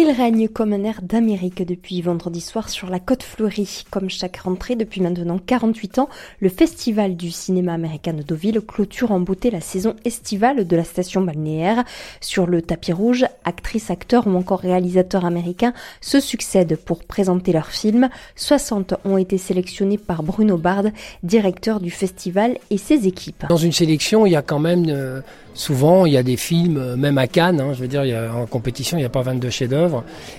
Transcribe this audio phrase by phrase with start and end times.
[0.00, 3.82] Il règne comme un air d'Amérique depuis vendredi soir sur la côte fleurie.
[3.90, 9.10] Comme chaque rentrée depuis maintenant 48 ans, le Festival du cinéma américain de Deauville clôture
[9.10, 11.82] en beauté la saison estivale de la station balnéaire.
[12.20, 17.72] Sur le tapis rouge, actrices, acteurs ou encore réalisateurs américains se succèdent pour présenter leurs
[17.72, 18.08] films.
[18.36, 20.84] 60 ont été sélectionnés par Bruno Bard,
[21.24, 23.46] directeur du festival et ses équipes.
[23.48, 25.22] Dans une sélection, il y a quand même euh,
[25.54, 28.46] souvent il y a des films, euh, même à Cannes, hein, je veux dire, en
[28.46, 29.87] compétition, il n'y a pas 22 chefs-d'œuvre.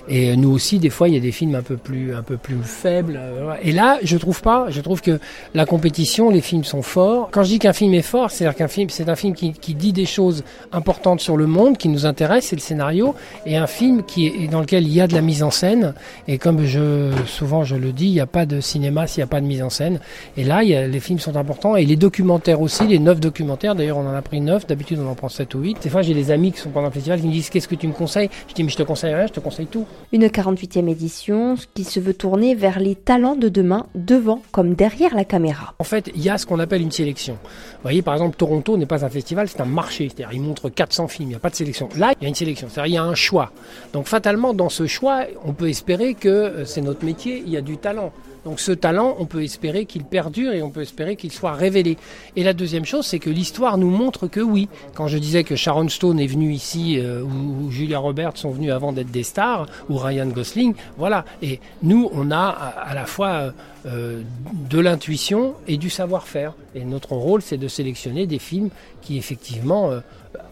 [0.08, 2.38] Et nous aussi, des fois, il y a des films un peu plus, un peu
[2.38, 3.20] plus faibles.
[3.20, 4.68] Euh, et là, je trouve pas.
[4.70, 5.20] Je trouve que
[5.54, 7.30] la compétition, les films sont forts.
[7.32, 9.94] Quand je dis qu'un film est fort, c'est-à-dire qu'un film, c'est un film qui, dit
[9.94, 14.04] des choses importantes sur le monde, qui nous intéresse, c'est le scénario, et un film
[14.04, 15.94] qui est dans lequel il y a de la mise en scène.
[16.28, 19.26] Et comme je souvent je le dis, il n'y a pas de cinéma s'il n'y
[19.26, 20.00] a pas de mise en scène.
[20.38, 23.76] Et là, y a, les films sont importants et les documentaires aussi, les neuf documentaires.
[23.76, 24.66] D'ailleurs, on en a pris neuf.
[24.68, 25.78] D'habitude, on en prend sept ou huit.
[25.82, 27.76] Des fois, j'ai des amis qui sont pendant le festival qui me disent qu'est-ce que
[27.76, 28.30] tu me conseilles?
[28.48, 29.86] Je dis mais je te conseille rien, je te conseille tout.
[30.12, 35.16] Une 48e édition qui se veut tourner vers les talents de demain, devant comme derrière
[35.16, 35.74] la caméra.
[35.80, 37.34] En fait, il y a ce qu'on appelle une sélection.
[37.34, 40.10] Vous voyez, par exemple, Toronto n'est pas un festival, c'est un marché.
[40.10, 41.90] C'est-à-dire, il montre 400 films, il n'y a pas de sélection.
[41.98, 43.52] Là, il y a une sélection, c'est-à-dire, il y a un choix.
[43.94, 47.58] Donc, fatalement, dans ce choix, on peut espérer que euh, c'est notre métier, il y
[47.58, 48.12] a du talent.
[48.46, 51.98] Donc ce talent, on peut espérer qu'il perdure et on peut espérer qu'il soit révélé.
[52.36, 54.70] Et la deuxième chose, c'est que l'histoire nous montre que oui.
[54.94, 58.72] Quand je disais que Sharon Stone est venue ici, euh, ou, Julia Roberts sont venus
[58.72, 61.26] avant d'être des stars, ou Ryan Gosling, voilà.
[61.42, 63.52] Et nous, on a à, la fois euh,
[63.86, 66.54] de l'intuition et du savoir-faire.
[66.76, 68.70] Et notre rôle, c'est de sélectionner des films
[69.02, 70.02] qui effectivement euh,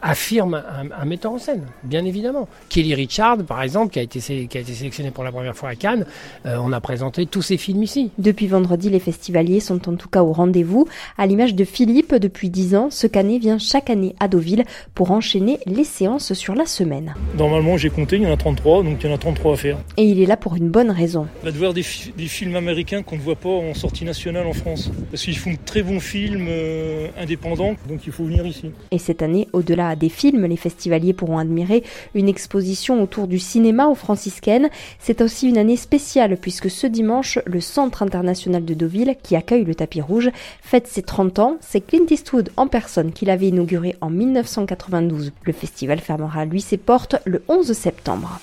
[0.02, 2.48] affirment un, un, metteur en scène, bien évidemment.
[2.70, 5.70] Kelly Richard, par exemple, qui a été, qui a été sélectionné pour la première fois
[5.70, 6.06] à Cannes,
[6.46, 8.12] on a présenté tous ses films ici.
[8.18, 10.88] Depuis vendredi, les festivaliers sont en tout cas au rendez-vous.
[11.18, 15.12] À l'image de Philippe, depuis 10 ans, ce canet vient chaque année à Deauville pour
[15.12, 17.14] enchaîner les séances sur la semaine.
[17.38, 19.58] Normalement, j'ai compté, il y en a 33, donc il y en a 33 à
[19.58, 19.78] faire.
[19.98, 21.28] Et il est là pour une bonne raison.
[21.44, 21.86] Là, de voir des,
[22.18, 24.92] des films américains qu'on ne voit pas en sortie nationale en France.
[25.12, 28.72] Parce qu'ils font de très bons films euh, indépendants, donc il faut venir ici.
[28.92, 31.84] Et cette année, au-delà des films, les festivaliers pourront admirer
[32.16, 34.70] une exposition autour du cinéma aux franciscaines.
[35.00, 39.66] C'est aussi une année spéciale puisque ce dimanche, le Centre international de Deauville, qui accueille
[39.66, 40.30] le tapis rouge,
[40.62, 41.58] fête ses 30 ans.
[41.62, 45.32] C'est Clint Eastwood en personne qui l'avait inauguré en 1992.
[45.44, 48.40] Le festival fermera lui ses portes le 11 septembre.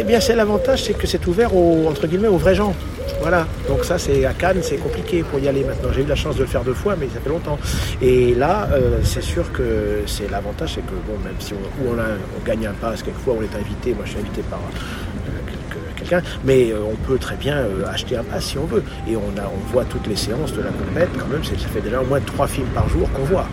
[0.00, 1.90] Eh bien, c'est l'avantage, c'est que c'est ouvert aux,
[2.38, 2.74] vrais gens.
[3.20, 3.46] Voilà.
[3.68, 5.90] Donc ça, c'est à Cannes, c'est compliqué pour y aller maintenant.
[5.94, 7.58] J'ai eu la chance de le faire deux fois, mais ça fait longtemps.
[8.00, 12.66] Et là, euh, c'est sûr que c'est l'avantage, c'est que bon, même si on, gagne
[12.66, 13.92] un pass, quelquefois on est invité.
[13.92, 17.62] Moi, je suis invité par euh, quelqu'un, mais euh, on peut très bien
[17.92, 18.82] acheter un pass si on veut.
[19.06, 19.22] Et on
[19.70, 21.10] voit toutes les séances de la compète.
[21.18, 23.48] Quand même, ça fait déjà au moins trois films par jour qu'on voit.